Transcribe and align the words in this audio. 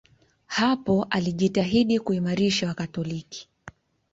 Hapo 0.45 1.07
alijitahidi 1.09 1.99
kuimarisha 1.99 2.67
Wakatoliki. 2.67 3.49